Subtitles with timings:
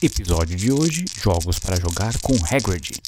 [0.00, 3.00] Episódio de hoje: Jogos para jogar com Hagrid.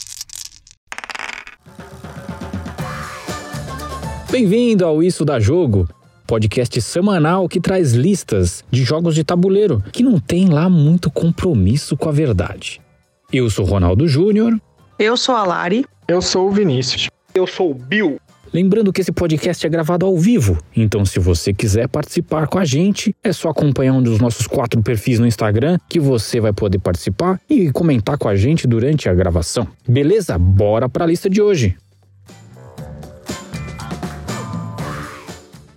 [4.29, 5.89] Bem-vindo ao Isso da Jogo,
[6.27, 11.97] podcast semanal que traz listas de jogos de tabuleiro que não tem lá muito compromisso
[11.97, 12.81] com a verdade.
[13.33, 14.61] Eu sou Ronaldo Júnior.
[14.99, 15.87] Eu sou a Lari.
[16.09, 17.09] Eu sou o Vinícius.
[17.33, 18.21] Eu sou o Bill.
[18.53, 22.65] Lembrando que esse podcast é gravado ao vivo, então se você quiser participar com a
[22.65, 26.81] gente, é só acompanhar um dos nossos quatro perfis no Instagram que você vai poder
[26.81, 29.69] participar e comentar com a gente durante a gravação.
[29.89, 30.37] Beleza?
[30.37, 31.77] Bora para a lista de hoje.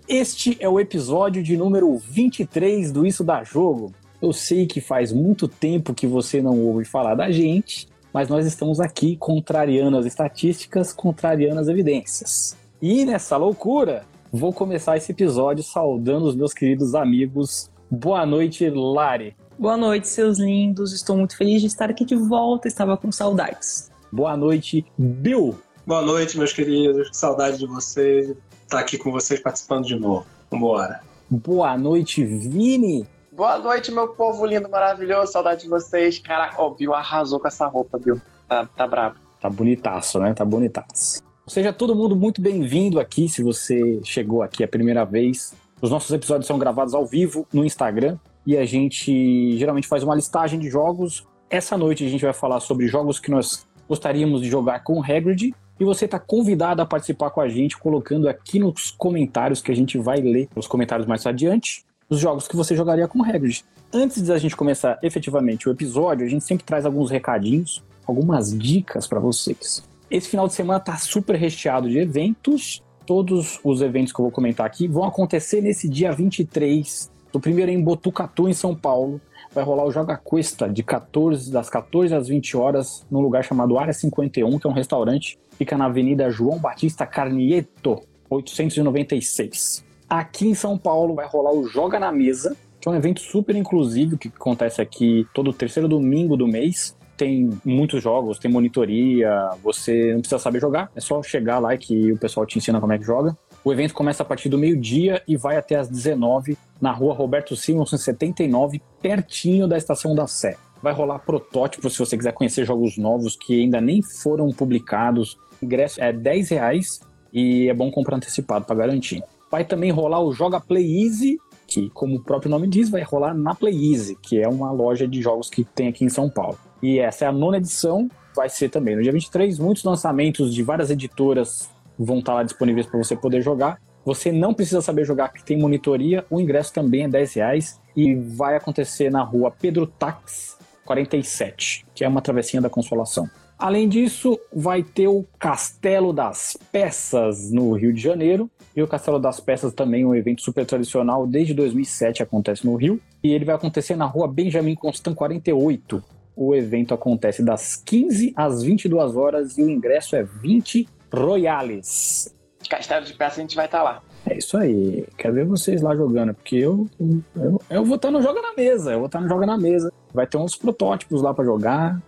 [0.09, 3.93] Este é o episódio de número 23 do Isso da Jogo.
[4.19, 8.47] Eu sei que faz muito tempo que você não ouve falar da gente, mas nós
[8.47, 12.62] estamos aqui contrariando as estatísticas, contrariando as evidências.
[12.85, 17.71] E nessa loucura, vou começar esse episódio saudando os meus queridos amigos.
[17.89, 19.37] Boa noite, Lari.
[19.57, 20.91] Boa noite, seus lindos.
[20.91, 22.67] Estou muito feliz de estar aqui de volta.
[22.67, 23.89] Estava com saudades.
[24.11, 25.57] Boa noite, Bill.
[25.87, 27.09] Boa noite, meus queridos.
[27.13, 28.31] Saudade de vocês.
[28.31, 30.25] Estar tá aqui com vocês participando de novo.
[30.51, 30.99] Vambora.
[31.29, 33.07] Boa noite, Vini.
[33.31, 35.31] Boa noite, meu povo lindo, maravilhoso.
[35.31, 36.19] Saudade de vocês.
[36.19, 38.21] Caraca, o Bill arrasou com essa roupa, Bill.
[38.45, 39.15] Tá, tá brabo.
[39.39, 40.33] Tá bonitaço, né?
[40.33, 41.23] Tá bonitaço.
[41.45, 45.53] Seja todo mundo muito bem-vindo aqui, se você chegou aqui a primeira vez.
[45.81, 50.15] Os nossos episódios são gravados ao vivo no Instagram e a gente geralmente faz uma
[50.15, 51.27] listagem de jogos.
[51.49, 55.03] Essa noite a gente vai falar sobre jogos que nós gostaríamos de jogar com o
[55.03, 59.71] Hagrid e você está convidado a participar com a gente colocando aqui nos comentários que
[59.71, 63.23] a gente vai ler os comentários mais adiante os jogos que você jogaria com o
[63.23, 63.65] Hagrid.
[63.91, 69.07] Antes da gente começar efetivamente o episódio, a gente sempre traz alguns recadinhos, algumas dicas
[69.07, 69.83] para vocês.
[70.09, 72.83] Esse final de semana tá super recheado de eventos.
[73.05, 77.11] Todos os eventos que eu vou comentar aqui vão acontecer nesse dia 23.
[77.33, 79.19] O primeiro é em Botucatu, em São Paulo.
[79.53, 83.77] Vai rolar o Joga Cuesta de 14, das 14 às 20 horas, num lugar chamado
[83.77, 85.37] Área 51, que é um restaurante.
[85.57, 89.83] Fica na Avenida João Batista Carnieto, 896.
[90.09, 93.55] Aqui em São Paulo vai rolar o Joga na Mesa, que é um evento super
[93.55, 100.11] inclusivo que acontece aqui todo terceiro domingo do mês tem muitos jogos, tem monitoria, você
[100.11, 102.97] não precisa saber jogar, é só chegar lá que o pessoal te ensina como é
[102.97, 103.33] que joga.
[103.63, 107.55] O evento começa a partir do meio-dia e vai até às 19 na rua Roberto
[107.55, 110.57] Simonson 79, pertinho da estação da Sé.
[110.81, 115.37] Vai rolar protótipo se você quiser conhecer jogos novos que ainda nem foram publicados.
[115.61, 116.99] O ingresso é 10 reais
[117.31, 119.23] e é bom comprar antecipado para garantir.
[119.49, 123.33] Vai também rolar o Joga Play Easy, que, como o próprio nome diz, vai rolar
[123.33, 126.57] na Play Easy, que é uma loja de jogos que tem aqui em São Paulo.
[126.83, 129.57] E essa é a nona edição, vai ser também no dia 23.
[129.57, 133.79] Muitos lançamentos de várias editoras vão estar lá disponíveis para você poder jogar.
[134.03, 136.25] Você não precisa saber jogar, que tem monitoria.
[136.29, 142.03] O ingresso também é 10 reais e vai acontecer na rua Pedro Tax 47, que
[142.03, 143.29] é uma travessinha da Consolação.
[143.57, 148.51] Além disso, vai ter o Castelo das Peças no Rio de Janeiro.
[148.75, 152.75] E o Castelo das Peças também é um evento super tradicional, desde 2007 acontece no
[152.75, 152.99] Rio.
[153.23, 156.03] E ele vai acontecer na rua Benjamin Constant 48,
[156.35, 162.33] o evento acontece das 15 às 22 horas e o ingresso é 20 royales.
[162.69, 164.01] Castelo de Peça a gente vai estar tá lá.
[164.25, 165.05] É isso aí.
[165.17, 166.87] Quero ver vocês lá jogando, porque eu,
[167.35, 168.93] eu, eu vou estar no Joga na Mesa.
[168.93, 169.91] Eu vou estar no Joga na Mesa.
[170.13, 172.01] Vai ter uns protótipos lá para jogar.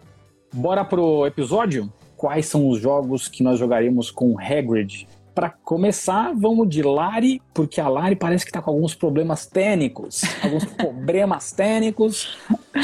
[0.53, 1.91] Bora pro episódio?
[2.15, 7.81] Quais são os jogos que nós jogaríamos com Hagrid para começar, vamos de Lari, porque
[7.81, 10.21] a Lari parece que tá com alguns problemas técnicos.
[10.41, 12.37] Alguns problemas técnicos.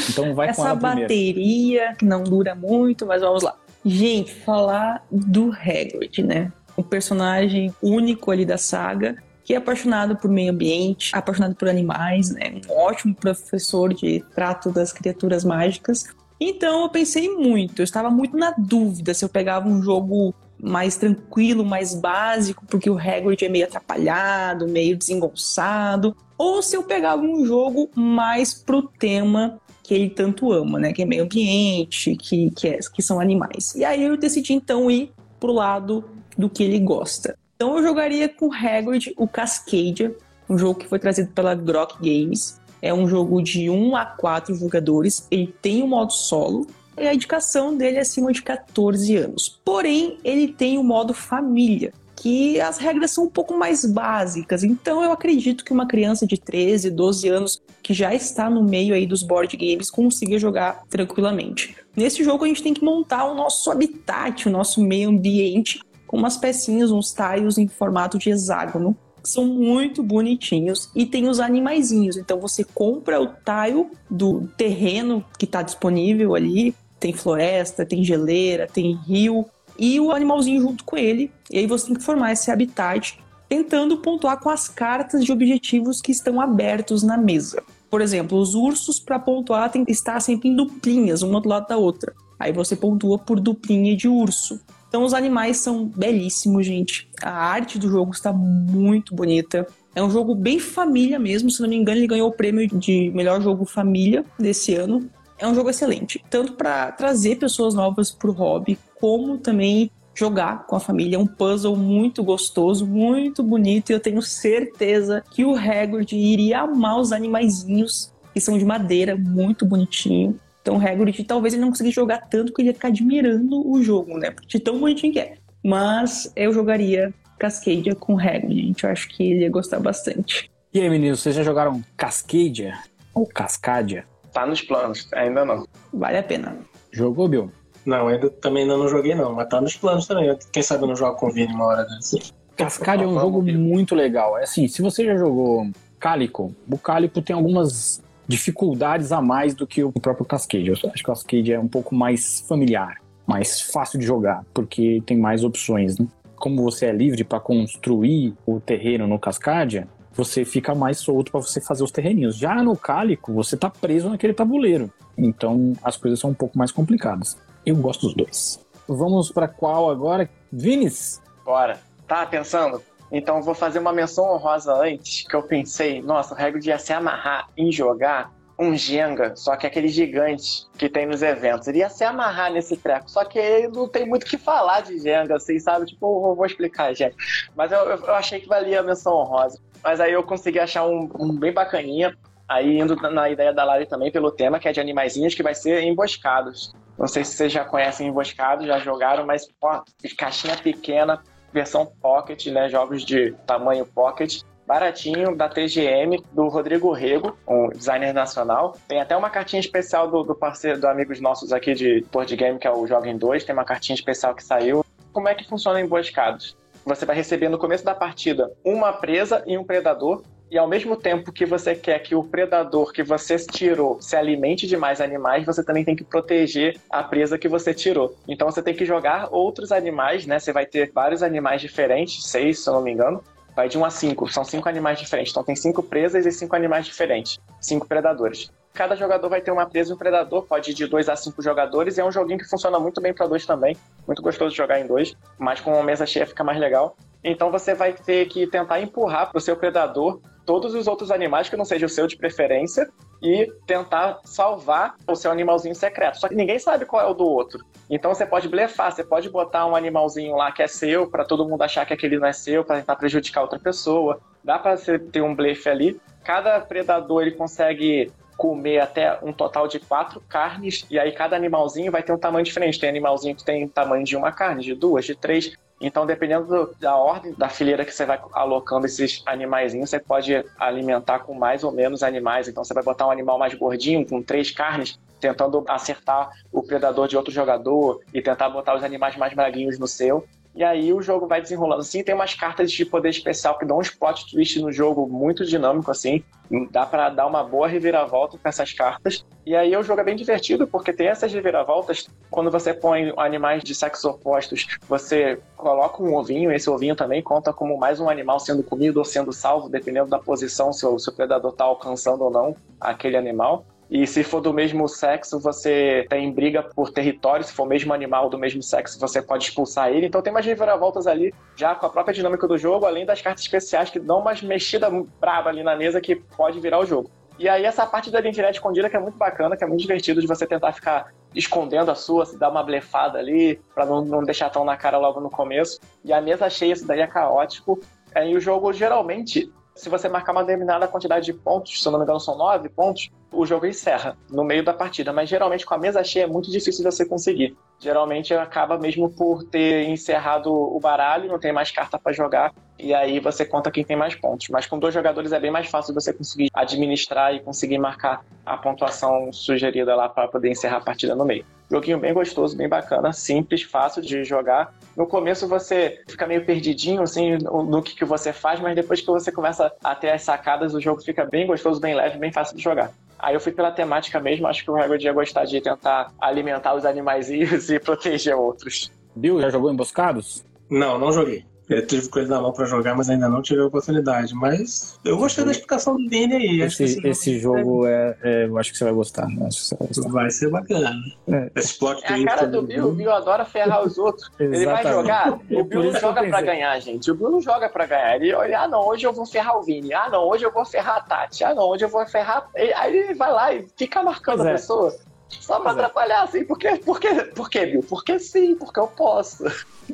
[0.10, 3.56] Então vai Essa com ela bateria que não dura muito, mas vamos lá.
[3.86, 6.52] Gente, falar do Hagrid, né?
[6.78, 12.32] Um personagem único ali da saga, que é apaixonado por meio ambiente, apaixonado por animais,
[12.32, 12.60] né?
[12.70, 16.06] Um ótimo professor de trato das criaturas mágicas.
[16.40, 20.96] Então eu pensei muito, eu estava muito na dúvida se eu pegava um jogo mais
[20.96, 27.22] tranquilo, mais básico, porque o Hagrid é meio atrapalhado, meio desengonçado, ou se eu pegava
[27.22, 30.94] um jogo mais pro tema que ele tanto ama, né?
[30.94, 33.76] Que é meio ambiente, que, que, é, que são animais.
[33.76, 36.04] E aí eu decidi então ir pro lado
[36.38, 37.38] do que ele gosta.
[37.56, 40.16] Então eu jogaria com o Hagrid o Cascadia,
[40.50, 42.60] um jogo que foi trazido pela Grok Games.
[42.82, 45.28] É um jogo de 1 a 4 jogadores.
[45.30, 46.66] Ele tem um modo solo,
[46.98, 49.60] e a indicação dele é acima de 14 anos.
[49.64, 54.64] Porém, ele tem o modo família, que as regras são um pouco mais básicas.
[54.64, 58.94] Então, eu acredito que uma criança de 13, 12 anos que já está no meio
[58.94, 61.76] aí dos board games consiga jogar tranquilamente.
[61.96, 66.18] Nesse jogo, a gente tem que montar o nosso habitat, o nosso meio ambiente, com
[66.18, 68.96] umas pecinhas, uns tiles em formato de hexágono.
[69.24, 72.18] São muito bonitinhos e tem os animaizinhos.
[72.18, 76.76] Então você compra o tile do terreno que está disponível ali.
[77.00, 79.46] Tem floresta, tem geleira, tem rio
[79.78, 81.32] e o animalzinho junto com ele.
[81.50, 83.20] E aí você tem que formar esse habitat
[83.50, 87.62] tentando pontuar com as cartas de objetivos que estão abertos na mesa.
[87.90, 91.68] Por exemplo, os ursos para pontuar tem que estar sempre em duplinhas, uma do lado
[91.68, 92.14] da outra.
[92.40, 94.62] Aí você pontua por duplinha de urso.
[94.92, 97.08] Então os animais são belíssimos, gente.
[97.24, 99.66] A arte do jogo está muito bonita.
[99.96, 103.10] É um jogo bem família mesmo, se não me engano, ele ganhou o prêmio de
[103.12, 105.10] melhor jogo família desse ano.
[105.40, 110.68] É um jogo excelente, tanto para trazer pessoas novas para o hobby, como também jogar
[110.68, 111.16] com a família.
[111.16, 116.64] É um puzzle muito gostoso, muito bonito, e eu tenho certeza que o Hagrid iria
[116.64, 120.38] amar os animaizinhos que são de madeira, muito bonitinho.
[120.62, 123.82] Então o Hagrid talvez ele não conseguisse jogar tanto porque ele ia ficar admirando o
[123.82, 124.34] jogo, né?
[124.48, 125.36] De tão bonitinho que é.
[125.64, 128.84] Mas eu jogaria Cascadia com o Hagrid, gente.
[128.84, 130.50] Eu acho que ele ia gostar bastante.
[130.74, 132.78] E aí, meninos, vocês já jogaram Cascadia?
[133.14, 134.06] Ou Cascadia?
[134.32, 135.68] Tá nos planos, ainda não.
[135.94, 136.58] Vale a pena.
[136.92, 137.52] Jogou, Bill?
[137.86, 140.38] Não, ainda também ainda não joguei não, mas tá nos planos também.
[140.52, 142.18] Quem sabe eu não jogo com o Vini uma hora dessa.
[142.56, 144.38] Cascadia é um jogo muito legal.
[144.38, 145.70] É assim, se você já jogou
[146.00, 150.68] Calico, o Calico tem algumas dificuldades a mais do que o próprio Cascade.
[150.68, 152.98] Eu acho que o Cascade é um pouco mais familiar,
[153.28, 156.08] mais fácil de jogar, porque tem mais opções, né?
[156.38, 161.42] Como você é livre para construir o terreno no Cascadia, você fica mais solto para
[161.42, 162.36] você fazer os terreninhos.
[162.36, 164.92] Já no Cálico, você tá preso naquele tabuleiro.
[165.18, 167.38] Então as coisas são um pouco mais complicadas.
[167.66, 168.60] Eu gosto dos dois.
[168.88, 170.28] Vamos para qual agora?
[170.52, 171.22] Vinis?
[171.46, 171.80] Bora.
[172.08, 172.82] Tá pensando?
[173.12, 176.94] Então vou fazer uma menção honrosa antes, que eu pensei, nossa, o Hagrid ia se
[176.94, 178.32] amarrar em jogar
[178.62, 181.68] um Jenga, só que aquele gigante que tem nos eventos.
[181.68, 184.82] Ele ia se amarrar nesse treco, só que ele não tem muito o que falar
[184.82, 185.88] de Jenga, assim, sabe?
[185.88, 187.16] Tipo, eu vou explicar, gente.
[187.56, 189.60] Mas eu, eu achei que valia a menção honrosa.
[189.84, 192.16] Mas aí eu consegui achar um, um bem bacaninha,
[192.48, 195.56] aí indo na ideia da Lari também pelo tema, que é de animaizinhos, que vai
[195.56, 196.72] ser emboscados.
[197.00, 199.82] Não sei se vocês já conhecem emboscados, já jogaram, mas, ó,
[200.16, 201.20] caixinha pequena,
[201.54, 202.70] versão Pocket, né?
[202.70, 204.42] Jogos de tamanho Pocket.
[204.66, 208.78] Baratinho, da TGM, do Rodrigo Rego, um designer nacional.
[208.88, 212.58] Tem até uma cartinha especial do, do parceiro, do amigos nossos aqui de board game,
[212.58, 213.44] que é o Joguem 2.
[213.44, 214.86] Tem uma cartinha especial que saiu.
[215.12, 216.56] Como é que funciona emboscados?
[216.86, 220.98] Você vai receber no começo da partida uma presa e um predador e ao mesmo
[220.98, 225.46] tempo que você quer que o predador que você tirou se alimente de mais animais,
[225.46, 228.14] você também tem que proteger a presa que você tirou.
[228.28, 230.40] Então você tem que jogar outros animais, né?
[230.40, 233.24] Você vai ter vários animais diferentes, seis, se eu não me engano.
[233.56, 235.32] Vai de um a cinco, são cinco animais diferentes.
[235.32, 238.52] Então tem cinco presas e cinco animais diferentes, cinco predadores.
[238.74, 241.42] Cada jogador vai ter uma presa e um predador, pode ir de dois a cinco
[241.42, 243.76] jogadores, e é um joguinho que funciona muito bem para dois também.
[244.06, 246.96] Muito gostoso de jogar em dois, mas com uma mesa cheia fica mais legal.
[247.24, 251.50] Então você vai ter que tentar empurrar para o seu predador todos os outros animais
[251.50, 252.90] que não seja o seu de preferência
[253.22, 256.20] e tentar salvar o seu animalzinho secreto.
[256.20, 257.64] Só que ninguém sabe qual é o do outro.
[257.90, 261.48] Então você pode blefar, você pode botar um animalzinho lá que é seu para todo
[261.48, 264.20] mundo achar que aquele não é seu, para tentar prejudicar outra pessoa.
[264.44, 266.02] Dá para você ter um blefe ali.
[266.24, 268.12] Cada predador ele consegue
[268.42, 272.44] comer até um total de quatro carnes, e aí cada animalzinho vai ter um tamanho
[272.44, 272.80] diferente.
[272.80, 275.56] Tem animalzinho que tem tamanho de uma carne, de duas, de três.
[275.82, 280.46] Então, dependendo do, da ordem da fileira que você vai alocando esses animaizinhos, você pode
[280.60, 282.48] alimentar com mais ou menos animais.
[282.48, 287.08] Então, você vai botar um animal mais gordinho, com três carnes, tentando acertar o predador
[287.08, 290.24] de outro jogador e tentar botar os animais mais braguinhos no seu.
[290.54, 292.04] E aí o jogo vai desenrolando assim.
[292.04, 295.90] Tem umas cartas de poder especial que dão uns plot twist no jogo muito dinâmico,
[295.90, 296.24] assim.
[296.70, 299.26] Dá para dar uma boa reviravolta com essas cartas.
[299.46, 302.08] E aí o jogo é bem divertido, porque tem essas reviravoltas.
[302.30, 306.52] Quando você põe animais de sexos opostos, você coloca um ovinho.
[306.52, 310.20] Esse ovinho também conta como mais um animal sendo comido ou sendo salvo, dependendo da
[310.20, 313.66] posição, se o, se o predador está alcançando ou não aquele animal.
[313.92, 317.44] E se for do mesmo sexo, você tem briga por território.
[317.44, 320.08] Se for o mesmo animal do mesmo sexo, você pode expulsar ele.
[320.08, 323.44] Então tem umas reviravoltas ali, já com a própria dinâmica do jogo, além das cartas
[323.44, 327.12] especiais que dão umas mexidas brava ali na mesa que pode virar o jogo.
[327.38, 330.22] E aí essa parte da identidade escondida que é muito bacana, que é muito divertido
[330.22, 334.24] de você tentar ficar escondendo a sua, se dar uma blefada ali, para não, não
[334.24, 335.82] deixar tão na cara logo no começo.
[336.06, 337.78] E a mesa cheia, isso daí é caótico.
[338.16, 341.92] É, e o jogo geralmente se você marcar uma determinada quantidade de pontos, se eu
[341.92, 345.14] não me engano são nove pontos, o jogo encerra no meio da partida.
[345.14, 347.56] Mas geralmente com a mesa cheia é muito difícil de você conseguir.
[347.80, 352.94] Geralmente acaba mesmo por ter encerrado o baralho, não tem mais carta para jogar, e
[352.94, 354.50] aí você conta quem tem mais pontos.
[354.50, 358.58] Mas com dois jogadores é bem mais fácil você conseguir administrar e conseguir marcar a
[358.58, 361.46] pontuação sugerida lá para poder encerrar a partida no meio.
[361.72, 364.74] Joguinho bem gostoso, bem bacana, simples, fácil de jogar.
[364.96, 369.08] No começo você fica meio perdidinho, assim, no que, que você faz, mas depois que
[369.08, 372.58] você começa a ter as sacadas, o jogo fica bem gostoso, bem leve, bem fácil
[372.58, 372.92] de jogar.
[373.18, 376.76] Aí eu fui pela temática mesmo, acho que o Hagrid ia gostar de tentar alimentar
[376.76, 378.92] os animaizinhos e proteger outros.
[379.16, 380.44] Bill, já jogou Emboscados?
[380.70, 381.46] Não, não joguei.
[381.72, 384.36] Eu tive coisa na mão pra jogar, mas ainda não tive a oportunidade.
[384.36, 386.62] Mas eu gostei da explicação do Vini aí.
[386.62, 389.26] Esse, esse, esse jogo, é, é, eu acho que você vai gostar.
[389.28, 389.48] Né?
[389.50, 390.10] Você vai, gostar.
[390.10, 390.94] vai, ser bacana.
[391.30, 391.52] É.
[391.56, 392.90] Esse plot é a cara do Bill.
[392.90, 394.30] O Bill adora ferrar os outros.
[394.38, 395.40] Ele vai jogar.
[395.50, 397.10] O Bill não joga pra ganhar, gente.
[397.10, 398.18] O Bill não joga pra ganhar.
[398.18, 399.94] Ele olha, ah, não, hoje eu vou ferrar o Vini.
[399.94, 401.46] Ah, não, hoje eu vou ferrar a Tati.
[401.46, 402.50] Ah, não, hoje eu vou ferrar.
[402.54, 404.52] Aí ele vai lá e fica marcando a é.
[404.54, 404.94] pessoa.
[405.40, 407.84] Só pra atrapalhar, assim, porque, porque, porque, Bill?
[407.88, 409.46] Porque sim, porque eu posso.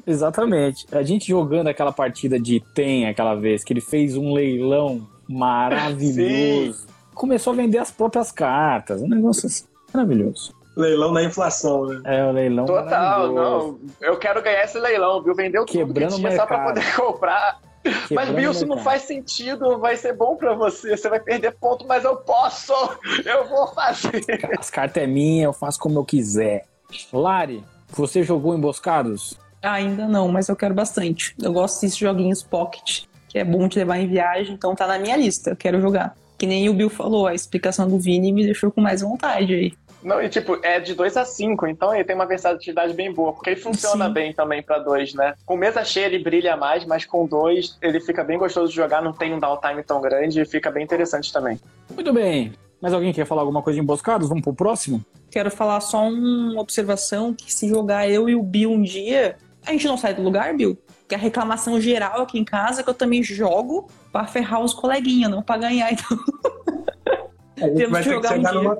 [0.05, 0.85] Exatamente.
[0.91, 6.79] A gente jogando aquela partida de Tem aquela vez, que ele fez um leilão maravilhoso.
[6.79, 6.87] Sim.
[7.13, 9.01] Começou a vender as próprias cartas.
[9.01, 10.55] Um negócio assim, maravilhoso.
[10.75, 12.01] Leilão da inflação, né?
[12.05, 12.65] É, o leilão.
[12.65, 13.79] Total, não.
[13.99, 15.33] Eu quero ganhar esse leilão, viu?
[15.33, 17.59] Vendeu Quebrando tudo que tinha só pra poder comprar.
[18.11, 21.85] Mas, Bill, isso não faz sentido, vai ser bom pra você, você vai perder ponto,
[21.87, 22.73] mas eu posso,
[23.25, 24.23] eu vou fazer.
[24.57, 26.65] As cartas é minha, eu faço como eu quiser.
[27.11, 29.37] Lari, você jogou Emboscados?
[29.61, 31.35] Ainda não, mas eu quero bastante.
[31.41, 34.99] Eu gosto desses joguinhos pocket, que é bom te levar em viagem, então tá na
[34.99, 36.15] minha lista, eu quero jogar.
[36.37, 39.73] Que nem o Bill falou, a explicação do Vini me deixou com mais vontade aí.
[40.07, 43.33] Não, e tipo, é de 2 a 5, então ele tem uma versatilidade bem boa,
[43.33, 44.13] porque ele funciona Sim.
[44.13, 45.33] bem também para dois, né?
[45.45, 49.01] Com mesa cheia ele brilha mais, mas com dois ele fica bem gostoso de jogar,
[49.01, 51.59] não tem um downtime tão grande e fica bem interessante também.
[51.93, 52.53] Muito bem.
[52.81, 54.29] Mais alguém quer falar alguma coisa de emboscados?
[54.29, 55.03] Vamos pro próximo?
[55.29, 59.35] Quero falar só uma observação, que se jogar eu e o Bill um dia,
[59.65, 60.77] a gente não sai do lugar, Bill?
[61.05, 64.73] Que a reclamação geral aqui em casa é que eu também jogo para ferrar os
[64.73, 66.17] coleguinhas, não para ganhar, então.
[67.57, 68.77] A gente vai que jogar ter que um numa.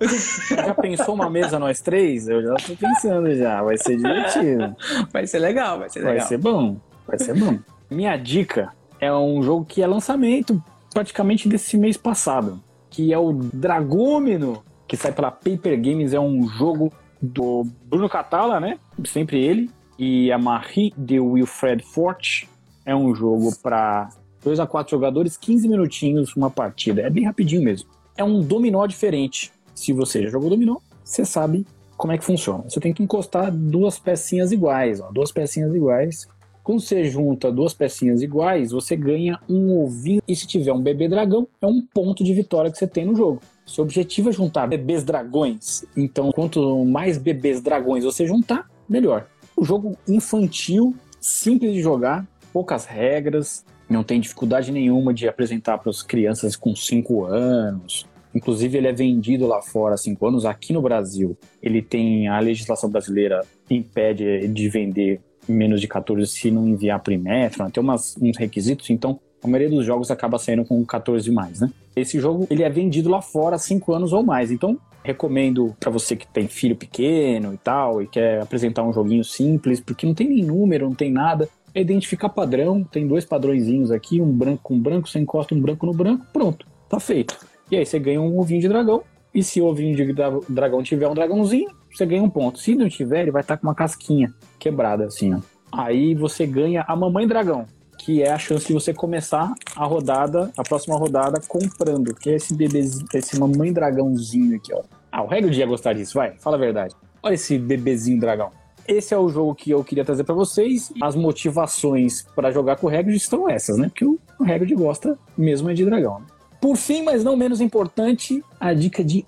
[0.48, 2.26] Já pensou uma mesa nós três?
[2.28, 3.62] Eu já tô pensando já.
[3.62, 4.74] Vai ser divertido.
[5.12, 6.16] Vai ser legal, vai ser legal.
[6.16, 6.76] Vai ser bom.
[7.06, 7.58] Vai ser bom.
[7.90, 13.32] Minha dica é um jogo que é lançamento praticamente desse mês passado, que é o
[13.32, 16.14] Dragômino, que sai pela Paper Games.
[16.14, 18.78] É um jogo do Bruno Catala, né?
[19.04, 19.70] Sempre ele.
[19.98, 22.48] E a Marie de Wilfred Forte.
[22.86, 24.08] É um jogo para
[24.42, 27.02] 2 a 4 jogadores, 15 minutinhos, uma partida.
[27.02, 27.90] É bem rapidinho mesmo.
[28.16, 29.52] É um dominó diferente.
[29.74, 32.64] Se você já jogou dominó, você sabe como é que funciona.
[32.68, 36.26] Você tem que encostar duas pecinhas iguais, ó, duas pecinhas iguais.
[36.62, 40.22] Quando você junta duas pecinhas iguais, você ganha um ovinho.
[40.28, 43.14] E se tiver um bebê dragão, é um ponto de vitória que você tem no
[43.14, 43.40] jogo.
[43.66, 45.84] Seu objetivo é juntar bebês dragões.
[45.96, 49.26] Então, quanto mais bebês dragões você juntar, melhor.
[49.56, 55.90] O jogo infantil, simples de jogar, poucas regras, não tem dificuldade nenhuma de apresentar para
[55.90, 58.06] as crianças com 5 anos.
[58.34, 60.44] Inclusive, ele é vendido lá fora há 5 anos.
[60.44, 66.50] Aqui no Brasil, ele tem a legislação brasileira impede de vender menos de 14 se
[66.50, 67.70] não enviar para Metro, né?
[67.72, 71.70] tem umas, uns requisitos, então a maioria dos jogos acaba saindo com 14 mais, né?
[71.96, 75.90] Esse jogo ele é vendido lá fora há 5 anos ou mais, então recomendo para
[75.90, 80.14] você que tem filho pequeno e tal e quer apresentar um joguinho simples, porque não
[80.14, 84.60] tem nem número, não tem nada é identificar padrão, tem dois padrõezinhos aqui, um branco
[84.62, 87.38] com branco, você encosta um branco no branco, pronto, tá feito.
[87.70, 90.12] E aí você ganha um ovinho de dragão, e se o ovinho de
[90.48, 92.58] dragão tiver um dragãozinho, você ganha um ponto.
[92.58, 95.40] Se não tiver, ele vai estar tá com uma casquinha quebrada assim, ó.
[95.72, 97.64] Aí você ganha a mamãe dragão,
[97.96, 102.34] que é a chance de você começar a rodada, a próxima rodada, comprando, que é
[102.34, 104.82] esse bebezinho, esse mamãe dragãozinho aqui, ó.
[105.12, 106.94] Ah, o Regra ia gostar disso, vai, fala a verdade.
[107.22, 108.50] Olha esse bebezinho dragão.
[108.88, 110.92] Esse é o jogo que eu queria trazer para vocês.
[111.00, 113.88] As motivações para jogar com o Hagrid estão essas, né?
[113.88, 116.18] Porque o Hagrid gosta mesmo é de dragão.
[116.18, 116.26] Né?
[116.60, 119.24] Por fim, mas não menos importante, a dica de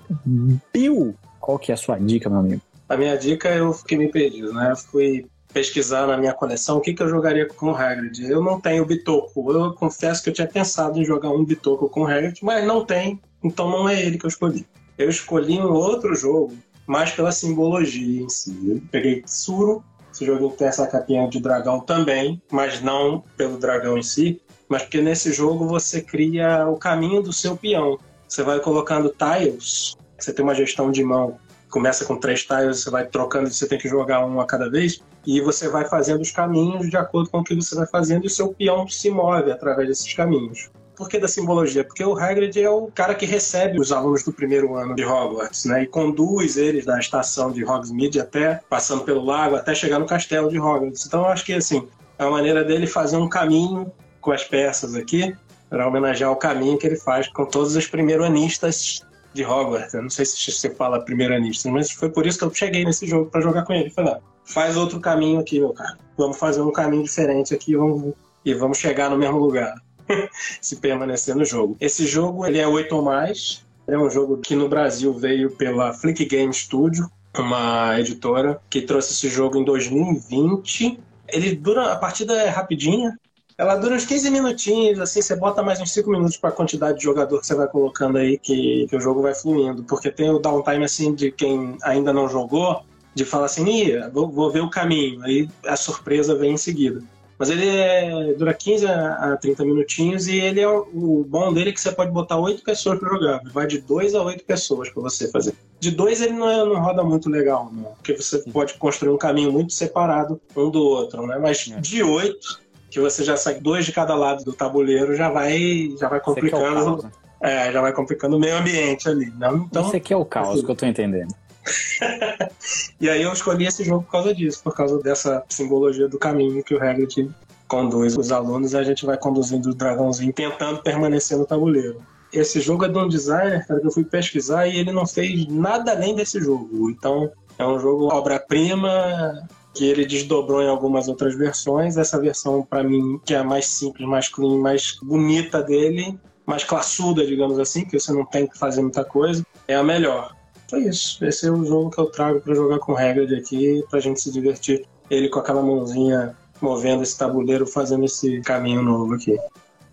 [0.72, 1.14] Bill.
[1.40, 2.60] Qual que é a sua dica, meu amigo?
[2.88, 4.72] A minha dica, eu fiquei meio perdido, né?
[4.72, 8.24] Eu fui pesquisar na minha coleção o que, que eu jogaria com o Hagrid.
[8.24, 9.52] Eu não tenho Bitoco.
[9.52, 12.84] Eu confesso que eu tinha pensado em jogar um Bitoco com o Hagrid, mas não
[12.84, 14.66] tem, então não é ele que eu escolhi.
[14.98, 16.52] Eu escolhi um outro jogo
[16.86, 18.56] mais pela simbologia em si.
[18.66, 19.82] Eu peguei Tsuro,
[20.12, 24.82] esse joguinho tem essa capinha de dragão também, mas não pelo dragão em si, mas
[24.82, 27.98] porque nesse jogo você cria o caminho do seu peão.
[28.28, 31.38] Você vai colocando tiles, você tem uma gestão de mão,
[31.70, 35.02] começa com três tiles, você vai trocando, você tem que jogar um a cada vez,
[35.26, 38.26] e você vai fazendo os caminhos de acordo com o que você vai fazendo, e
[38.26, 40.70] o seu peão se move através desses caminhos.
[40.96, 41.84] Por que da simbologia?
[41.84, 45.64] Porque o Hagrid é o cara que recebe os alunos do primeiro ano de Hogwarts,
[45.64, 45.82] né?
[45.82, 50.50] E conduz eles da estação de Hogsmeade até, passando pelo lago, até chegar no castelo
[50.50, 51.06] de Hogwarts.
[51.06, 54.94] Então eu acho que, assim, é uma maneira dele fazer um caminho com as peças
[54.94, 55.34] aqui,
[55.68, 59.94] para homenagear o caminho que ele faz com todos os primeiro-anistas de Hogwarts.
[59.94, 63.06] Eu não sei se você fala primeira-nista, mas foi por isso que eu cheguei nesse
[63.06, 63.90] jogo para jogar com ele.
[63.90, 65.98] Falei, ah, faz outro caminho aqui, meu cara.
[66.16, 68.12] Vamos fazer um caminho diferente aqui vamos,
[68.44, 69.74] e vamos chegar no mesmo lugar.
[70.60, 71.76] se permanecer no jogo.
[71.80, 73.64] Esse jogo ele é 8 ou mais.
[73.86, 79.12] É um jogo que no Brasil veio pela Flick Game Studio, uma editora que trouxe
[79.12, 81.00] esse jogo em 2020.
[81.28, 83.16] Ele dura, a partida é rapidinha,
[83.56, 86.98] ela dura uns 15 minutinhos, assim, você bota mais uns 5 minutos para a quantidade
[86.98, 89.84] de jogador que você vai colocando aí, que, que o jogo vai fluindo.
[89.84, 92.82] Porque tem o downtime, assim, de quem ainda não jogou,
[93.14, 97.02] de falar assim, Ih, vou, vou ver o caminho, aí a surpresa vem em seguida.
[97.42, 101.72] Mas ele é, dura 15 a 30 minutinhos e ele é o bom dele é
[101.72, 103.42] que você pode botar 8 pessoas para jogar.
[103.52, 105.52] Vai de 2 a 8 pessoas para você fazer.
[105.80, 109.18] De 2 ele não, é, não roda muito legal, não, porque você pode construir um
[109.18, 111.36] caminho muito separado um do outro, né?
[111.36, 111.80] Mas é.
[111.80, 116.08] de 8, que você já sai dois de cada lado do tabuleiro, já vai, já
[116.08, 117.10] vai é complicando.
[117.42, 119.32] É, é, já vai complicando o meio ambiente ali.
[119.36, 119.56] Não?
[119.56, 120.64] Então, Esse aqui é o caos assim.
[120.64, 121.34] que eu tô entendendo.
[123.00, 126.62] e aí eu escolhi esse jogo por causa disso, por causa dessa simbologia do caminho
[126.64, 127.30] que o Hagrid
[127.68, 132.02] conduz os alunos e a gente vai conduzindo o dragãozinho tentando permanecer no tabuleiro.
[132.32, 135.46] Esse jogo é de um designer, cara, que eu fui pesquisar e ele não fez
[135.48, 136.90] nada além desse jogo.
[136.90, 141.96] Então, é um jogo obra-prima que ele desdobrou em algumas outras versões.
[141.96, 146.64] Essa versão, para mim, que é a mais simples, mais clean, mais bonita dele, mais
[146.64, 150.34] classuda, digamos assim, que você não tem que fazer muita coisa, é a melhor.
[150.72, 151.24] É isso.
[151.24, 154.20] Esse é o jogo que eu trago para jogar com regra de aqui, pra gente
[154.20, 154.86] se divertir.
[155.10, 159.36] Ele com aquela mãozinha movendo esse tabuleiro, fazendo esse caminho novo aqui.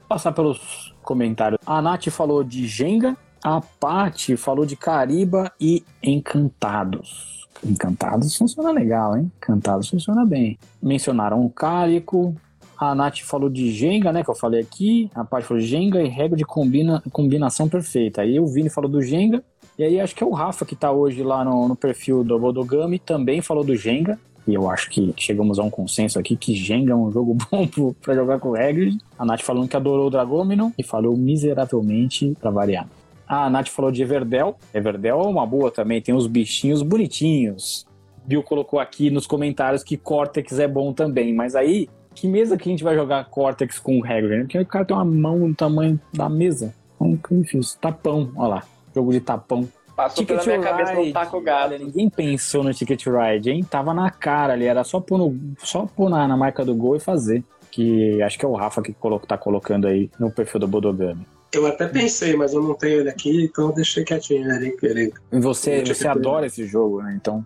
[0.07, 1.59] Passar pelos comentários.
[1.65, 7.47] A Nath falou de Jenga, a Paty falou de Cariba e Encantados.
[7.63, 9.31] Encantados funciona legal, hein?
[9.37, 10.57] Encantados funciona bem.
[10.81, 12.33] Mencionaram o Cálico.
[12.77, 14.23] A Nath falou de Jenga, né?
[14.23, 15.11] Que eu falei aqui.
[15.13, 18.21] A Paty falou Jenga e regra de combina, combinação perfeita.
[18.21, 19.43] Aí o Vini falou do Jenga.
[19.79, 22.37] E aí acho que é o Rafa que tá hoje lá no, no perfil do
[22.37, 24.19] Bodogami, também falou do Jenga.
[24.45, 27.93] E eu acho que chegamos a um consenso aqui que Jenga é um jogo bom
[28.01, 28.97] para jogar com o Hagrid.
[29.17, 32.89] A Nath falando que adorou o Dragomino e falou miseravelmente para variar.
[33.25, 34.57] A Nath falou de Everdell.
[34.73, 37.87] Everdell é uma boa também, tem uns bichinhos bonitinhos.
[38.25, 42.67] Bill colocou aqui nos comentários que Cortex é bom também, mas aí, que mesa que
[42.67, 44.41] a gente vai jogar Cortex com o Hagrid?
[44.41, 46.75] Porque o cara tem uma mão no tamanho da mesa.
[46.99, 47.79] Um difícil.
[47.79, 48.63] Tapão, olha lá
[48.99, 49.67] jogo de tapão.
[49.95, 51.77] Passou Ticket pela minha Ride, cabeça no taco gato.
[51.77, 53.63] Ninguém pensou no Ticket Ride, hein?
[53.63, 56.95] Tava na cara ali, era só pôr, no, só pôr na, na marca do gol
[56.95, 57.43] e fazer.
[57.71, 61.25] Que acho que é o Rafa que colo, tá colocando aí no perfil do Bodogami.
[61.51, 64.75] Eu até pensei, mas eu não tenho ele aqui, então eu deixei quietinho ali.
[64.81, 67.13] Ele, e você, você adora esse jogo, né?
[67.19, 67.43] Então.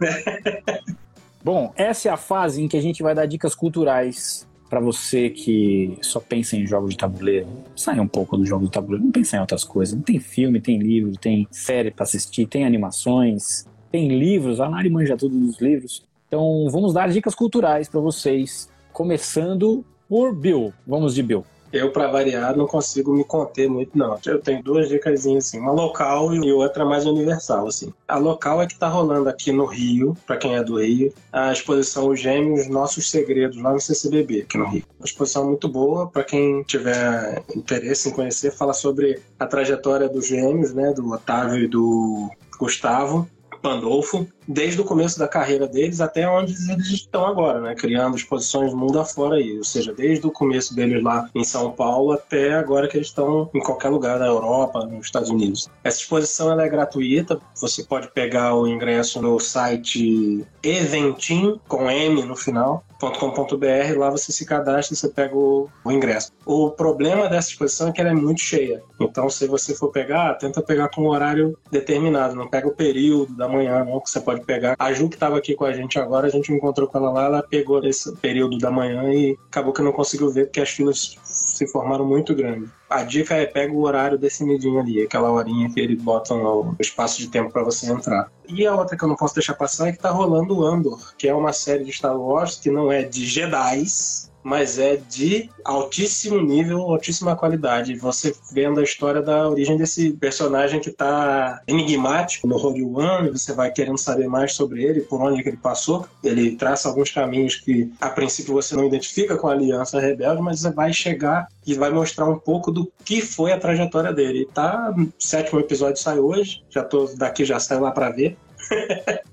[1.44, 5.30] Bom, essa é a fase em que a gente vai dar dicas culturais para você
[5.30, 9.12] que só pensa em jogos de tabuleiro, sai um pouco do jogo de tabuleiro, não
[9.12, 10.02] pensa em outras coisas.
[10.02, 15.16] Tem filme, tem livro, tem série para assistir, tem animações, tem livros, a Nari manja
[15.16, 16.04] tudo dos livros.
[16.28, 20.74] Então vamos dar dicas culturais para vocês, começando por Bill.
[20.88, 21.46] Vamos de Bill.
[21.74, 24.16] Eu, para variar, não consigo me conter muito, não.
[24.24, 27.92] Eu tenho duas dicas, assim, uma local e outra mais universal, assim.
[28.08, 31.52] A local é que tá rolando aqui no Rio, para quem é do Rio, a
[31.52, 34.84] exposição Os Gêmeos Nossos Segredos, lá no CCBB, aqui no Rio.
[35.00, 40.28] Uma exposição muito boa, para quem tiver interesse em conhecer, fala sobre a trajetória dos
[40.28, 43.28] gêmeos, né, do Otávio e do Gustavo,
[43.64, 47.76] Pandolfo, desde o começo da carreira deles até onde eles estão agora, né?
[47.76, 49.58] Criando exposições mundo afora aí.
[49.58, 53.50] Ou seja, desde o começo deles lá em São Paulo até agora que eles estão
[53.54, 55.70] em qualquer lugar da Europa, nos Estados Unidos.
[55.84, 62.24] Essa exposição ela é gratuita, você pode pegar o ingresso no site Eventim, com M
[62.24, 66.32] no final, .com.br, lá você se cadastra e você pega o, o, ingresso.
[66.46, 68.82] O problema dessa exposição é que ela é muito cheia.
[69.00, 73.36] Então, se você for pegar, tenta pegar com um horário determinado, não pega o período
[73.36, 74.76] da manhã, não, que você pode pegar.
[74.78, 77.26] A Ju, que estava aqui com a gente agora, a gente encontrou com ela lá,
[77.26, 81.18] ela pegou esse período da manhã e acabou que não conseguiu ver porque as filas
[81.24, 82.70] se formaram muito grandes.
[82.90, 87.20] A dica é pega o horário definidinho ali, aquela horinha que eles botam no espaço
[87.20, 88.32] de tempo para você entrar.
[88.48, 91.16] E a outra que eu não posso deixar passar é que tá rolando o Andor,
[91.18, 95.50] que é uma série de Star Wars que não é de Jedi's, mas é de
[95.64, 97.96] altíssimo nível, altíssima qualidade.
[97.96, 103.54] Você vendo a história da origem desse personagem que está enigmático no Rogue One, você
[103.54, 106.06] vai querendo saber mais sobre ele, por onde ele passou.
[106.24, 110.60] Ele traça alguns caminhos que a princípio você não identifica com a Aliança Rebelde, mas
[110.60, 114.48] você vai chegar e vai mostrar um pouco do que foi a trajetória dele.
[114.54, 118.38] Tá, o sétimo episódio sai hoje, já tô daqui já saio lá para ver.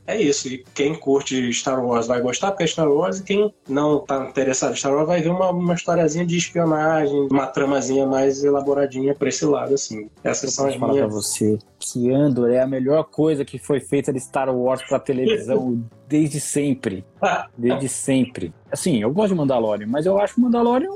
[0.06, 0.48] É isso.
[0.48, 4.26] E quem curte Star Wars vai gostar porque é Star Wars, e quem não tá
[4.28, 9.14] interessado em Star Wars vai ver uma, uma historiazinha de espionagem, uma tramazinha mais elaboradinha
[9.14, 10.08] pra esse lado, assim.
[10.24, 11.06] Essas são as falar minhas.
[11.06, 14.98] pra você que Andor é a melhor coisa que foi feita de Star Wars pra
[14.98, 17.04] televisão desde sempre.
[17.56, 18.52] Desde sempre.
[18.72, 20.90] Assim, eu gosto de Mandalorian, mas eu acho Mandalorian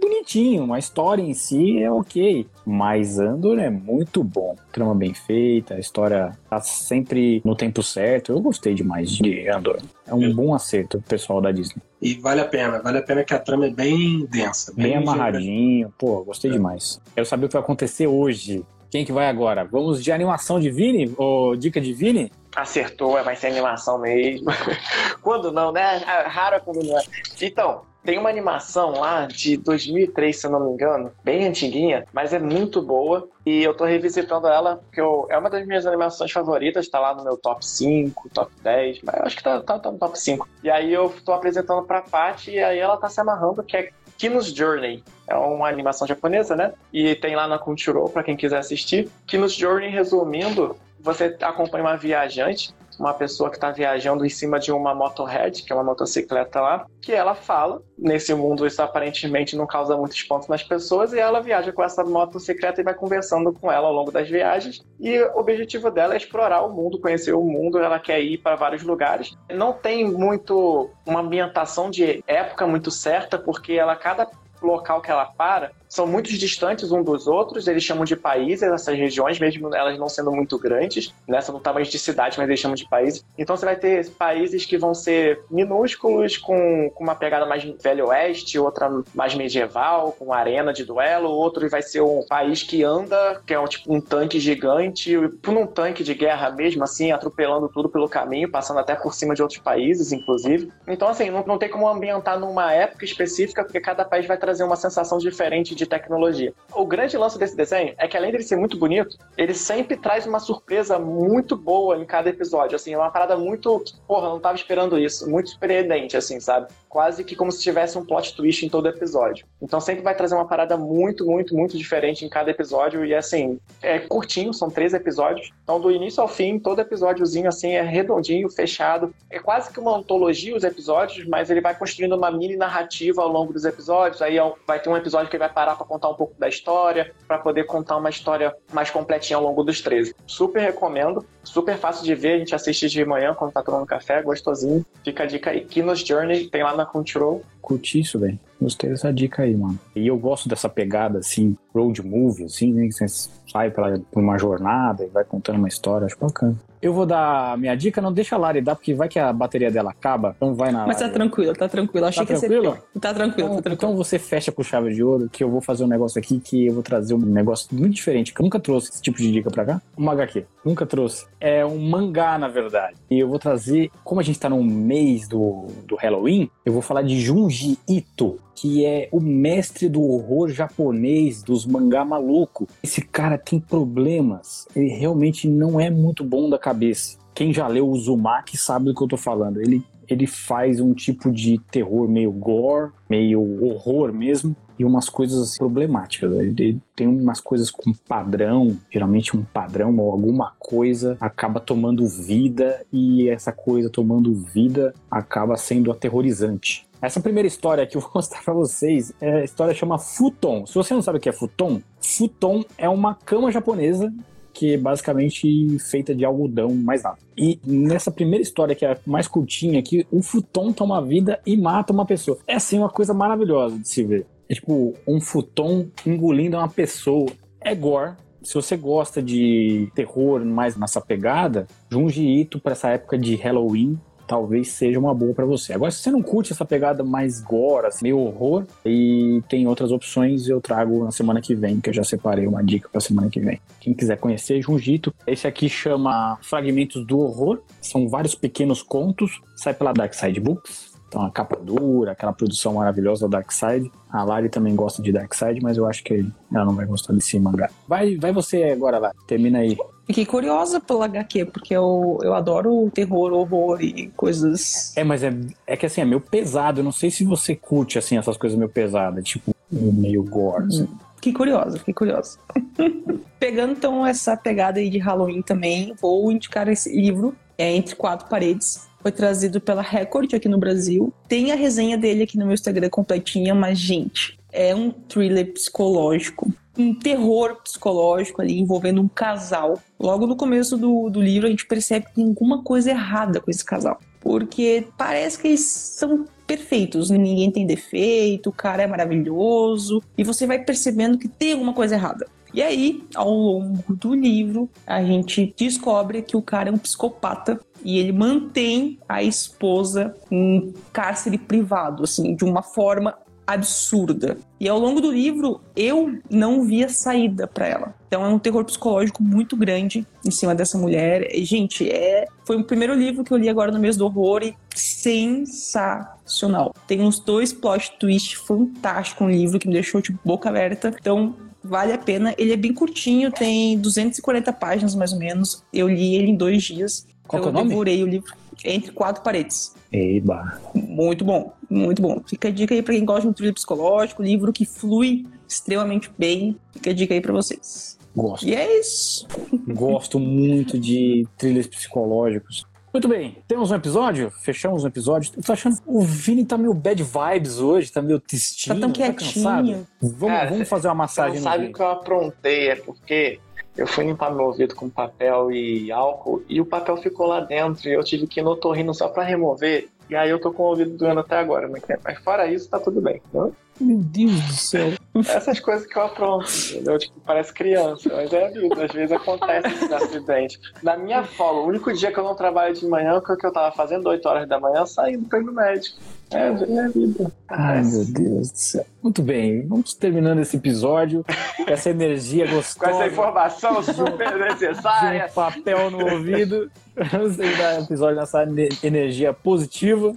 [0.00, 2.46] bonitinho, uma história em si é ok.
[2.64, 4.56] Mas Andor é muito bom.
[4.72, 8.32] Trama bem feita, a história tá sempre no tempo certo.
[8.32, 9.80] Eu gostei demais de Andor.
[10.06, 11.82] É um bom acerto, pessoal da Disney.
[12.00, 14.72] E vale a pena, vale a pena que a trama é bem densa.
[14.74, 15.92] Bem amarradinho.
[15.98, 17.00] Pô, gostei demais.
[17.14, 18.64] Quero saber o que vai acontecer hoje.
[18.90, 19.64] Quem que vai agora?
[19.64, 21.14] Vamos de animação de Vini?
[21.16, 22.32] Ou dica de Vini?
[22.56, 24.46] Acertou, é, vai ser animação mesmo.
[25.22, 26.02] quando não, né?
[26.02, 27.02] É raro quando não é.
[27.40, 32.32] Então, tem uma animação lá de 2003, se eu não me engano, bem antiguinha, mas
[32.32, 33.28] é muito boa.
[33.44, 37.14] E eu tô revisitando ela, porque eu, é uma das minhas animações favoritas, tá lá
[37.14, 40.18] no meu top 5, top 10, mas eu acho que tá, tá, tá no top
[40.18, 40.48] 5.
[40.62, 43.90] E aí eu tô apresentando pra Paty e aí ela tá se amarrando, que é
[44.16, 45.02] Kinos Journey.
[45.26, 46.74] É uma animação japonesa, né?
[46.92, 49.08] E tem lá na Crunchyroll pra quem quiser assistir.
[49.26, 54.70] Kinos Journey, resumindo, você acompanha uma viajante uma pessoa que está viajando em cima de
[54.70, 57.82] uma motorhead, que é uma motocicleta lá, que ela fala.
[57.98, 62.04] Nesse mundo, isso aparentemente não causa muito espanto nas pessoas, e ela viaja com essa
[62.04, 64.80] motocicleta e vai conversando com ela ao longo das viagens.
[64.98, 68.56] E o objetivo dela é explorar o mundo, conhecer o mundo, ela quer ir para
[68.56, 69.36] vários lugares.
[69.50, 74.30] Não tem muito uma ambientação de época muito certa, porque ela, cada
[74.62, 78.96] local que ela para, são muito distantes um dos outros, eles chamam de países essas
[78.96, 82.76] regiões, mesmo elas não sendo muito grandes, né, no tamanho de cidade, mas eles chamam
[82.76, 83.24] de países.
[83.36, 88.06] Então você vai ter países que vão ser minúsculos, com, com uma pegada mais velho
[88.06, 93.42] oeste, outra mais medieval, com arena de duelo, outro vai ser um país que anda,
[93.44, 97.68] que é um, tipo um tanque gigante, por um tanque de guerra mesmo, assim, atropelando
[97.68, 100.72] tudo pelo caminho, passando até por cima de outros países, inclusive.
[100.86, 104.62] Então, assim, não, não tem como ambientar numa época específica, porque cada país vai trazer
[104.62, 106.52] uma sensação diferente de tecnologia.
[106.74, 110.26] O grande lance desse desenho é que, além dele ser muito bonito, ele sempre traz
[110.26, 112.76] uma surpresa muito boa em cada episódio.
[112.76, 113.82] Assim, é uma parada muito.
[114.06, 115.28] Porra, não tava esperando isso.
[115.28, 116.68] Muito surpreendente, assim, sabe?
[116.88, 119.46] Quase que como se tivesse um plot twist em todo episódio.
[119.62, 123.04] Então sempre vai trazer uma parada muito, muito, muito diferente em cada episódio.
[123.04, 125.50] E assim, é curtinho, são três episódios.
[125.62, 129.14] Então, do início ao fim, todo episódiozinho assim é redondinho, fechado.
[129.30, 133.28] É quase que uma antologia os episódios, mas ele vai construindo uma mini narrativa ao
[133.28, 134.20] longo dos episódios.
[134.20, 137.14] Aí é vai ter um episódio que vai parar para contar um pouco da história,
[137.26, 140.14] para poder contar uma história mais completinha ao longo dos 13.
[140.26, 144.22] Super recomendo, super fácil de ver, a gente assiste de manhã quando tá tomando café,
[144.22, 144.84] gostosinho.
[145.04, 147.42] Fica a dica aí, Kinos Journey, tem lá na Crunchyroll.
[147.60, 148.38] Curti isso, velho.
[148.60, 149.78] Gostei dessa dica aí, mano.
[149.96, 152.86] E eu gosto dessa pegada, assim, road movie, assim, né?
[152.86, 153.06] Que você
[153.50, 156.54] sai pra, por uma jornada e vai contando uma história, acho bacana.
[156.82, 159.70] Eu vou dar minha dica, não deixa a Lari dar, porque vai que a bateria
[159.70, 162.06] dela acaba, então vai na Mas tá tranquilo, tá tranquilo.
[162.06, 162.72] Achei Tá que ia ser tranquilo?
[162.74, 163.00] pior.
[163.00, 163.90] Tá tranquilo, Então, tá tranquilo.
[163.92, 166.66] então você fecha com chave de ouro, que eu vou fazer um negócio aqui que
[166.66, 169.50] eu vou trazer um negócio muito diferente, que eu nunca trouxe esse tipo de dica
[169.50, 169.82] pra cá.
[169.96, 170.44] Uma HQ.
[170.64, 171.26] Nunca trouxe.
[171.40, 172.96] É um mangá, na verdade.
[173.10, 176.82] E eu vou trazer, como a gente tá no mês do, do Halloween, eu vou
[176.82, 182.68] falar de Junji Ito, que é o mestre do horror japonês, dos mangá maluco.
[182.82, 184.68] Esse cara tem problemas.
[184.76, 187.18] Ele realmente não é muito bom da cabeça.
[187.34, 189.62] Quem já leu o Uzumaki sabe do que eu tô falando.
[189.62, 189.82] Ele
[190.14, 196.32] ele faz um tipo de terror meio gore, meio horror mesmo, e umas coisas problemáticas.
[196.32, 202.84] Ele tem umas coisas com padrão, geralmente um padrão ou alguma coisa acaba tomando vida,
[202.92, 206.88] e essa coisa tomando vida acaba sendo aterrorizante.
[207.02, 210.66] Essa primeira história que eu vou mostrar pra vocês, é a história chama Futon.
[210.66, 214.12] Se você não sabe o que é futon, futon é uma cama japonesa
[214.52, 217.18] que é basicamente feita de algodão, mais nada.
[217.36, 221.56] E nessa primeira história, que é a mais curtinha aqui, um futon toma vida e
[221.56, 222.38] mata uma pessoa.
[222.46, 224.26] É assim uma coisa maravilhosa de se ver.
[224.48, 227.30] É tipo um futon engolindo uma pessoa.
[227.60, 228.14] É gore.
[228.42, 233.98] Se você gosta de terror mais nessa pegada, Junji Ito para essa época de Halloween
[234.30, 235.72] talvez seja uma boa para você.
[235.72, 239.90] Agora, se você não curte essa pegada mais gore, assim, meio horror, e tem outras
[239.90, 243.28] opções, eu trago na semana que vem, que eu já separei uma dica para semana
[243.28, 243.60] que vem.
[243.80, 249.74] Quem quiser conhecer Junjito, esse aqui chama Fragmentos do Horror, são vários pequenos contos, sai
[249.74, 250.90] pela Dark Side Books.
[251.08, 253.90] Então, a capa dura, aquela produção maravilhosa da Dark Side.
[254.08, 257.12] A Lari também gosta de Dark Side, mas eu acho que ela não vai gostar
[257.12, 257.68] desse mangá.
[257.88, 259.76] Vai, vai você agora lá, termina aí.
[260.10, 264.92] Fiquei curiosa pela HQ, porque eu, eu adoro terror, horror e coisas.
[264.96, 265.32] É, mas é,
[265.64, 266.80] é que assim, é meio pesado.
[266.80, 270.64] Eu não sei se você curte, assim, essas coisas meio pesadas, tipo, meio gore.
[270.64, 270.88] assim.
[271.14, 272.40] Fiquei curiosa, fiquei curiosa.
[273.38, 277.32] Pegando então essa pegada aí de Halloween também, vou indicar esse livro.
[277.56, 278.88] é Entre Quatro Paredes.
[279.00, 281.14] Foi trazido pela Record aqui no Brasil.
[281.28, 286.52] Tem a resenha dele aqui no meu Instagram completinha, mas, gente, é um thriller psicológico.
[286.80, 289.78] Um terror psicológico ali envolvendo um casal.
[289.98, 293.50] Logo no começo do, do livro, a gente percebe que tem alguma coisa errada com
[293.50, 293.98] esse casal.
[294.20, 300.46] Porque parece que eles são perfeitos, ninguém tem defeito, o cara é maravilhoso, e você
[300.46, 302.26] vai percebendo que tem alguma coisa errada.
[302.52, 307.60] E aí, ao longo do livro, a gente descobre que o cara é um psicopata
[307.84, 313.16] e ele mantém a esposa em cárcere privado, assim, de uma forma
[313.54, 314.36] absurda.
[314.58, 317.94] E ao longo do livro, eu não via saída para ela.
[318.06, 321.34] Então é um terror psicológico muito grande em cima dessa mulher.
[321.34, 324.42] E, gente, é foi o primeiro livro que eu li agora no mês do horror
[324.42, 326.74] e sensacional.
[326.86, 330.94] Tem uns dois plot twists fantásticos no livro que me deixou de boca aberta.
[331.00, 332.34] Então, vale a pena.
[332.36, 335.62] Ele é bem curtinho, tem 240 páginas mais ou menos.
[335.72, 337.06] Eu li ele em dois dias.
[337.26, 337.68] Qual eu é o nome?
[337.68, 339.74] devorei o livro entre quatro paredes.
[339.92, 340.60] Eba.
[340.74, 342.20] Muito bom, muito bom.
[342.26, 346.10] Fica a dica aí pra quem gosta de um thriller psicológico, livro que flui extremamente
[346.18, 346.56] bem.
[346.72, 347.98] Fica a dica aí pra vocês.
[348.14, 348.46] Gosto.
[348.46, 349.26] E é isso.
[349.68, 352.66] Gosto muito de thrillers psicológicos.
[352.92, 354.32] Muito bem, temos um episódio?
[354.42, 355.30] Fechamos um episódio.
[355.36, 358.74] Eu tô achando que o Vini tá meio bad vibes hoje, tá meio tristinho.
[358.74, 359.64] Tá tão cansado.
[359.64, 359.86] quietinho.
[360.02, 362.74] Vamos, Cara, vamos fazer uma Você massagem não no sabe o que eu aprontei, é
[362.74, 363.38] porque
[363.82, 367.88] eu fui limpar meu ouvido com papel e álcool e o papel ficou lá dentro
[367.88, 369.88] e eu tive que ir no otorrino só pra remover.
[370.08, 373.00] E aí eu tô com o ouvido doendo até agora, mas, fora isso tá tudo
[373.00, 373.16] bem.
[373.16, 373.54] entendeu?
[373.80, 374.92] Meu Deus do céu.
[375.26, 376.98] Essas coisas que eu apronto, entendeu?
[376.98, 378.84] Tipo, parece criança, mas é a vida.
[378.84, 380.60] Às vezes acontece esse acidente.
[380.82, 383.36] Na minha folga, o único dia que eu não trabalho de manhã, que é o
[383.38, 385.96] que eu tava fazendo 8 horas da manhã, saindo pra ir no médico.
[386.32, 387.32] É, é a vida.
[387.48, 388.86] Ai, meu Deus do céu.
[389.02, 391.24] Muito bem, vamos terminando esse episódio
[391.56, 392.90] com essa energia Com gostosa.
[392.92, 395.26] essa informação super necessária.
[395.28, 396.70] um papel no ouvido.
[397.10, 400.14] Vamos terminar o episódio nessa ene- energia positiva.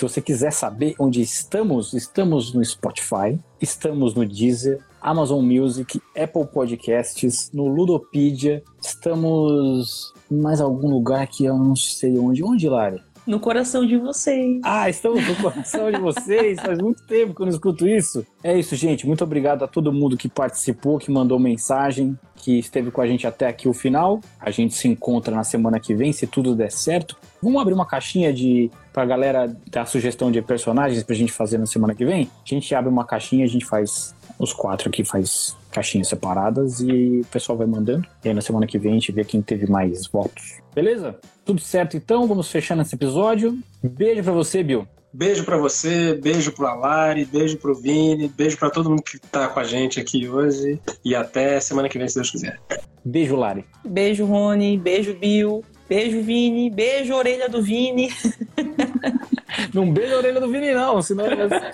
[0.00, 6.46] Se você quiser saber onde estamos, estamos no Spotify, estamos no Deezer, Amazon Music, Apple
[6.46, 12.42] Podcasts, no Ludopedia, estamos em mais algum lugar que eu não sei onde.
[12.42, 13.02] Onde, Lari?
[13.30, 14.60] No coração de vocês.
[14.64, 16.58] Ah, estamos no coração de vocês.
[16.58, 18.26] Faz muito tempo que eu não escuto isso.
[18.42, 19.06] É isso, gente.
[19.06, 23.28] Muito obrigado a todo mundo que participou, que mandou mensagem, que esteve com a gente
[23.28, 24.18] até aqui o final.
[24.40, 27.16] A gente se encontra na semana que vem, se tudo der certo.
[27.40, 31.66] Vamos abrir uma caixinha de pra galera dar sugestão de personagens pra gente fazer na
[31.66, 32.28] semana que vem?
[32.44, 37.20] A gente abre uma caixinha, a gente faz os quatro aqui faz caixinhas separadas e
[37.20, 38.08] o pessoal vai mandando.
[38.24, 40.58] E aí na semana que vem a gente vê quem teve mais votos.
[40.74, 41.16] Beleza?
[41.44, 43.58] Tudo certo então, vamos fechando esse episódio.
[43.82, 44.88] Beijo pra você, Bill.
[45.12, 49.48] Beijo pra você, beijo pro Alari, beijo pro Vini, beijo pra todo mundo que tá
[49.48, 50.80] com a gente aqui hoje.
[51.04, 52.60] E até semana que vem, se Deus quiser.
[53.04, 53.64] Beijo, Lari.
[53.84, 54.78] Beijo, Rony.
[54.78, 55.64] Beijo, Bill.
[55.88, 56.70] Beijo, Vini.
[56.70, 58.08] Beijo, orelha do Vini.
[59.72, 61.72] Não beija a orelha do Vini, não, senão ele vai.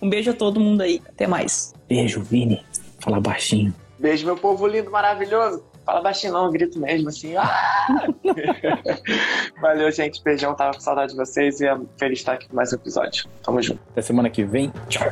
[0.00, 1.00] Um beijo a todo mundo aí.
[1.08, 1.74] Até mais.
[1.88, 2.64] Beijo, Vini.
[2.98, 3.74] Fala baixinho.
[3.98, 5.64] Beijo, meu povo lindo, maravilhoso.
[5.84, 7.36] Fala baixinho não, eu grito mesmo, assim.
[7.36, 8.08] Ah!
[9.60, 10.22] Valeu, gente.
[10.22, 13.26] Beijão, tava com saudade de vocês e é feliz estar aqui com mais um episódio.
[13.42, 13.80] Tamo junto.
[13.90, 14.72] Até semana que vem.
[14.88, 15.10] Tchau.